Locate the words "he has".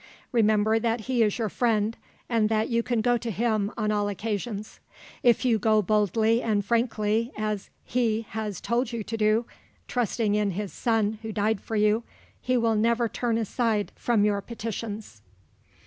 7.83-8.59